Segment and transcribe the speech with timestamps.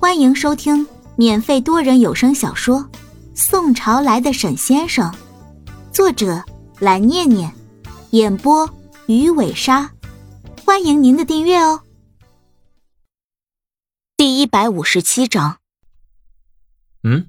[0.00, 0.86] 欢迎收听
[1.16, 2.78] 免费多人有声小说
[3.34, 5.12] 《宋朝来的沈先生》，
[5.92, 6.40] 作者
[6.78, 7.52] 蓝念念，
[8.10, 8.72] 演播
[9.08, 9.90] 鱼尾鲨。
[10.64, 11.82] 欢迎您的订阅哦。
[14.16, 15.58] 第一百五十七章。
[17.02, 17.26] 嗯。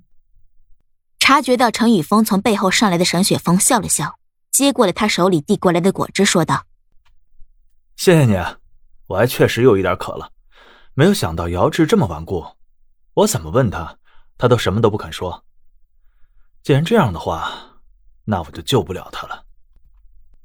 [1.18, 4.20] 察觉到陈宇峰从背后上来的沈雪峰笑了笑，
[4.52, 6.66] 接过了他手里递过来的果汁，说道
[7.98, 8.36] ：“谢谢你，
[9.08, 10.32] 我还确实有一点渴了。
[10.94, 12.46] 没有想到姚志这么顽固，
[13.20, 13.98] 我怎么问他，
[14.38, 15.44] 他都什么都不肯说。
[16.64, 17.82] 既然这样的话，
[18.24, 19.46] 那我就救不了他了。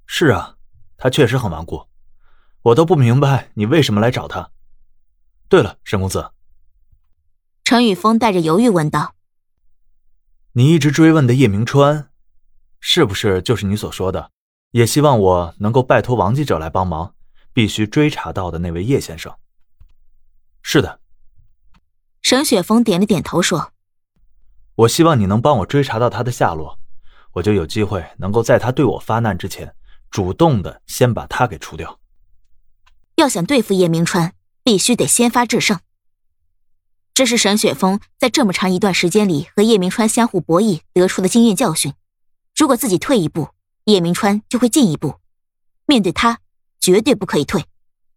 [0.06, 0.56] 是啊，
[0.96, 1.86] 他确实很顽固，
[2.62, 4.50] 我都不明白你为什么来找他。
[5.48, 6.32] 对了，沈公子。”
[7.62, 9.14] 陈宇峰带着犹豫问道。
[10.52, 12.10] 你一直追问的叶明川，
[12.80, 14.32] 是不是就是你所说的，
[14.72, 17.14] 也希望我能够拜托王记者来帮忙，
[17.52, 19.32] 必须追查到的那位叶先生？
[20.60, 21.00] 是的。
[22.24, 23.74] 沈雪峰点了点头说
[24.76, 26.78] ：“我希望你能帮我追查到他的下落，
[27.32, 29.76] 我就有机会能够在他对我发难之前，
[30.10, 32.00] 主动的先把他给除掉。
[33.16, 35.78] 要想对付叶明川，必须得先发制胜。”
[37.12, 41.92] 这是沈雪峰在这么长一段时间里和叶明川相互博弈得出的经验教训。
[42.56, 43.50] 如果自己退一步，
[43.84, 45.20] 叶明川就会进一步。
[45.84, 46.40] 面对他，
[46.80, 47.66] 绝对不可以退，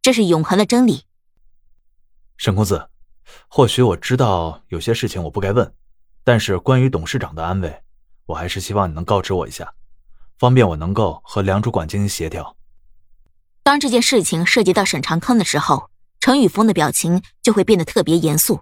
[0.01, 1.03] 这是永恒的真理。
[2.37, 2.89] 沈公子，
[3.47, 5.73] 或许我知道有些事情我不该问，
[6.23, 7.81] 但是关于董事长的安危，
[8.25, 9.73] 我还是希望你能告知我一下，
[10.37, 12.55] 方便我能够和梁主管进行协调。
[13.63, 15.89] 当这件事情涉及到沈长康的时候，
[16.19, 18.61] 程宇峰的表情就会变得特别严肃。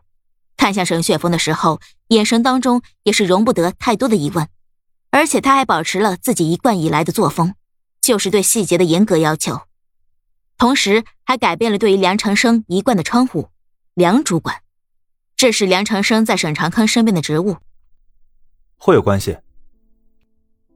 [0.58, 4.47] 看向沈雪峰的时候，眼神当中也是容不得太多的疑问，
[5.11, 7.55] 而且他还保持了自己一贯以来的作风，
[8.02, 9.61] 就是对细节的严格要求，
[10.58, 13.49] 同时还改变了对于梁长生一贯的称呼
[13.95, 14.57] “梁主管”，
[15.35, 17.57] 这是梁长生在沈长康身边的职务，
[18.77, 19.37] 会有关系。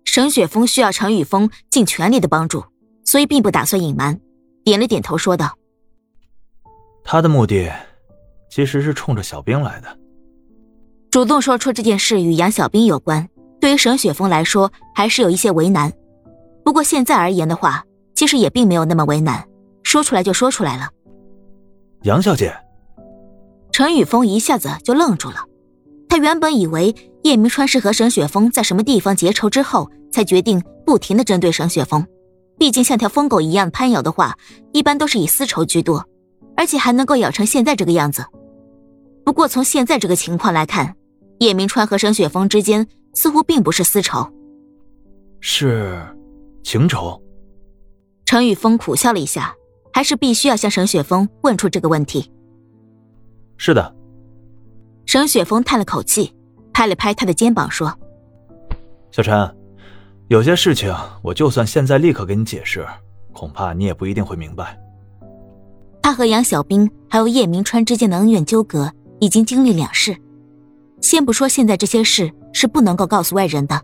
[0.06, 2.66] 沈雪峰需要陈宇峰尽全力的帮助，
[3.06, 4.20] 所以并不打算隐瞒，
[4.64, 5.58] 点了点头说道
[7.06, 7.72] ：“他的目的。”
[8.50, 10.00] 其实是冲着小兵来的。
[11.12, 13.30] 主动说出这件事与杨小兵有关，
[13.62, 15.94] 对于沈雪峰来说还是有一些为难。
[16.66, 19.48] 不过现在而言的话，其实也并没有那么为难，
[19.84, 20.90] 说出来就说出来了。
[22.02, 22.52] 杨小姐，
[23.72, 25.46] 陈宇峰一下子就愣住了。
[26.08, 32.06] 他原本以为叶明川是和沈雪峰在什么地方结仇之后，才决定不停的针对沈雪峰。
[32.58, 34.36] 毕竟像条疯狗一样攀咬的话，
[34.74, 36.06] 一般都是以私仇居多，
[36.58, 38.26] 而且还能够咬成现在这个样子。
[39.24, 40.96] 不过从现在这个情况来看，
[41.40, 44.28] 叶明川和沈雪峰之间似乎并不是私仇，
[45.40, 46.02] 是
[46.64, 47.22] 情仇。
[48.26, 49.54] 陈宇峰苦笑了一下，
[49.94, 52.32] 还是必须要向沈雪峰问出这个问题。
[53.60, 53.96] 是的。
[55.06, 56.34] 沈雪峰叹了口气，
[56.74, 57.96] 拍了拍他的肩膀说
[59.14, 59.56] ：“小陈，
[60.30, 62.84] 有些事情我就算现在立刻给你解释，
[63.34, 64.76] 恐怕你也不一定会明白。”
[66.02, 68.92] 他和杨小兵还有叶明川之间的恩怨纠葛。
[69.22, 70.16] 已经经历两世，
[71.02, 73.84] 先不说现在这些事是不能够告诉外人的，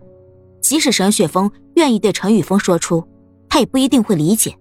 [0.61, 3.05] 即使沈雪峰愿意对陈宇峰说出，
[3.49, 4.57] 他也不一定会理解。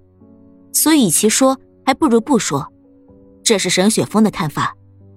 [0.73, 2.67] 所以，与其说，还不如不说。
[3.45, 4.75] 这是沈雪峰的看法，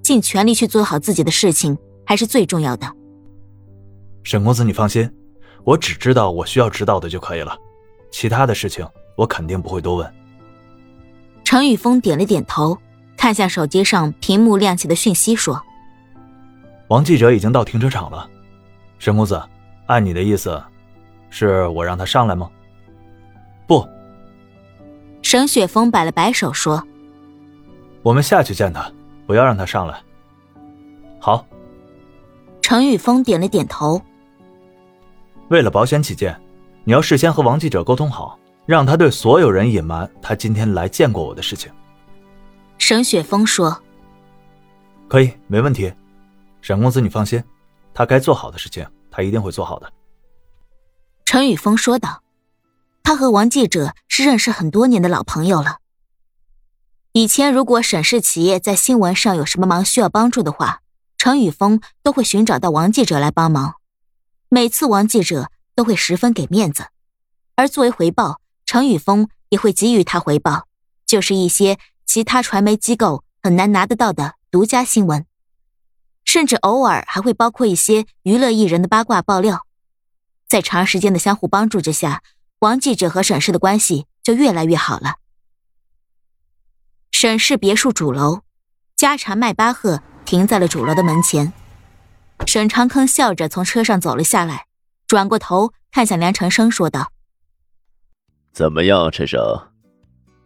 [0.08, 2.90] 尽全力去做好自己的事情，还是最重要的。
[4.24, 5.12] 沈公子，你放心，
[5.66, 7.54] 我只知道我需要知道的就可以了，
[8.10, 8.88] 其他的事情
[9.18, 10.14] 我肯定不会多问。
[11.44, 12.78] 陈宇峰点了点头。
[13.18, 15.60] 看向手机上屏幕亮起的讯息，说
[16.88, 18.30] ：“王记者已经到停车场了。
[19.00, 19.42] 沈公子，
[19.88, 20.62] 按你的意思，
[21.32, 22.48] 是我让他上来吗
[23.68, 23.84] ？”“不。”
[25.24, 26.88] 沈雪峰摆了摆手说
[28.04, 28.88] ：“我们下去见他，
[29.28, 30.02] 不要让他上来。
[31.22, 31.46] ”“好。”
[32.60, 34.02] 程宇峰点了点头。
[35.50, 36.38] 为了保险起见，
[36.84, 41.72] 你要事先和王记者沟通好，让他对所有人隐瞒他今天来见过我的事情。
[42.78, 43.82] 沈雪峰说
[45.08, 45.94] ：“可以，没问题。
[46.62, 47.42] 沈公子，你放心，
[47.94, 49.90] 他该做好的事情，他一定会做好的。”
[51.24, 52.22] 陈宇峰说道
[53.02, 55.78] ：“他和王记者是认识很多年的老朋友了。
[57.18, 60.82] 以前如果沈氏企业在新闻上有什么忙需要帮助的话，
[61.18, 63.74] 陈宇峰都会寻找到王记者来帮忙。
[64.50, 66.90] 每次王记者都会十分给面子，
[67.56, 70.68] 而作为回报，陈宇峰也会给予他回报，
[71.08, 75.26] 就是一些。”其他传媒机构很难拿得到的独家新闻，
[76.24, 79.66] 甚至偶尔还会包括一些娱乐艺人的八卦爆料。
[80.48, 82.22] 在长时间的相互帮助之下，
[82.60, 85.16] 王记者和沈氏的关系就越来越好了。
[87.20, 88.42] 沈氏别墅主楼，
[88.96, 91.52] 家产迈巴赫停在了主楼的门前。
[92.46, 94.68] 沈长坑笑着从车上走了下来，
[95.08, 97.12] 转过头看向梁长生，说道
[98.54, 99.40] ：“怎么样，陈生，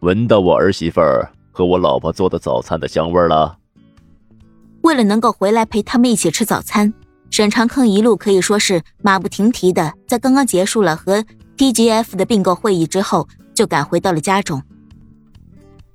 [0.00, 3.58] 闻到我儿媳妇儿和我老婆做的早餐的香味了？”
[4.80, 6.94] 为了能够回来陪他们一起吃早餐，
[7.30, 11.22] 沈长坑一路可以说是马不停蹄的，在刚刚结束了和
[11.58, 14.62] TGF 的并购会议之后，就赶回到了家中。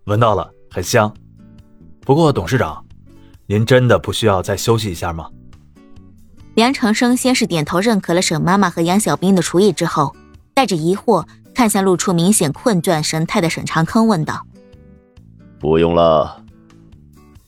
[0.05, 1.11] 闻到了，很香。
[2.01, 2.85] 不过董事长，
[3.47, 5.27] 您真的不需要再休息一下吗？
[6.53, 10.15] 梁长生先是点头认可了沈妈妈和杨小兵的厨艺，之后
[10.53, 11.25] 带着疑惑
[11.55, 14.45] 看向露出明显困倦神态的沈长坑，问道
[15.57, 16.45] ：“不用了。”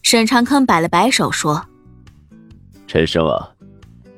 [0.02, 1.64] 沈长坑摆了摆手说
[2.88, 3.48] ：“陈生啊，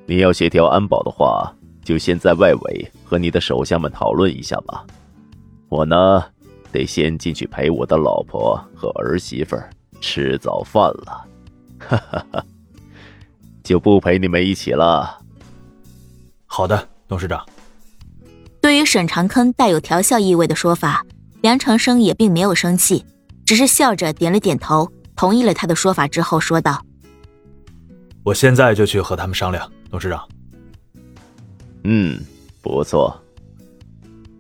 [0.05, 1.53] 你要协调安保的话，
[1.83, 4.85] 就先在外围和你的手下们讨论一下吧。
[5.67, 6.23] 我呢，
[6.71, 9.56] 得先进去陪我的老婆和儿媳妇
[10.00, 11.25] 吃早饭了，
[11.79, 12.45] 哈哈哈，
[13.63, 15.19] 就不陪你们一起了。”
[16.47, 17.45] 好的，董事长。
[18.59, 21.06] 对于沈长坑带有调笑意味的说法，
[21.41, 23.03] 梁长生也并没有生气，
[23.45, 24.91] 只是笑着点了点头。
[25.15, 26.83] 同意了他的说法之后，说道
[28.23, 30.27] ：“我现在就去和他们商量，董事长。”
[31.83, 32.19] 嗯，
[32.62, 33.19] 不错。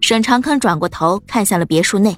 [0.01, 2.17] 沈长康转过头看向了别墅内。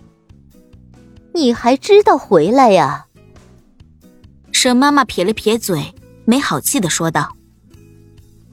[1.33, 3.05] 你还知道回来呀？
[4.51, 5.93] 沈妈妈撇了撇嘴，
[6.25, 7.35] 没好气的说道：“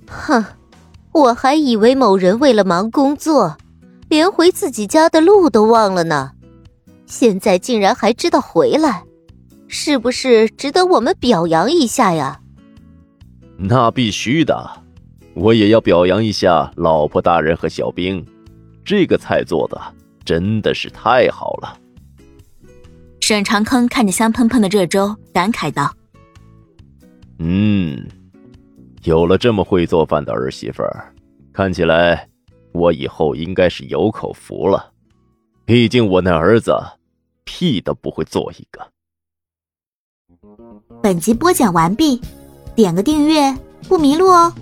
[0.06, 0.44] 哼，
[1.12, 3.56] 我还以为某人为了忙工作，
[4.08, 6.32] 连回自己家的路都忘了呢，
[7.06, 9.04] 现在竟然还知道回来。”
[9.72, 12.40] 是不是值得我们表扬一下呀？
[13.56, 14.68] 那必须的，
[15.34, 18.26] 我也要表扬一下老婆大人和小兵，
[18.84, 19.80] 这个菜做的
[20.24, 21.78] 真的是太好了。
[23.20, 25.94] 沈长坑看着香喷喷的热粥，感慨道
[27.38, 28.08] ：“嗯，
[29.04, 31.14] 有了这么会做饭的儿媳妇儿，
[31.52, 32.28] 看起来
[32.72, 34.90] 我以后应该是有口福了。
[35.64, 36.74] 毕竟我那儿子
[37.44, 38.90] 屁都不会做一个。”
[41.00, 42.20] 本集播讲完毕，
[42.74, 43.56] 点个订阅
[43.88, 44.52] 不迷路哦。